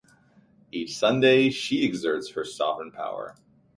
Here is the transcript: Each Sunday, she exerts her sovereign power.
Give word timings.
Each 0.71 0.97
Sunday, 0.97 1.51
she 1.51 1.85
exerts 1.85 2.31
her 2.31 2.43
sovereign 2.43 2.91
power. 2.91 3.35